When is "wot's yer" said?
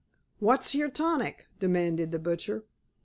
0.39-0.89